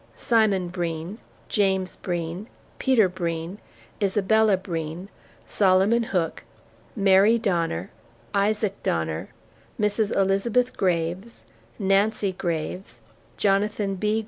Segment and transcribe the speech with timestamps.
[0.15, 2.47] Simon Breen, James Breen,
[2.79, 3.59] Peter Breen,
[4.01, 5.09] Isabella Breen,
[5.45, 6.43] Solomon Hook,
[6.95, 7.91] Mary Donner,
[8.33, 9.29] Isaac Donner,
[9.79, 10.11] Mrs.
[10.15, 11.45] Elizabeth Graves,
[11.77, 12.99] Nancy Graves,
[13.37, 14.19] Jonathan B.